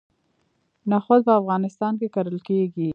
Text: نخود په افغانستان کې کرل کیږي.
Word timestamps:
نخود 0.91 1.21
په 1.27 1.33
افغانستان 1.41 1.93
کې 1.99 2.07
کرل 2.15 2.37
کیږي. 2.47 2.89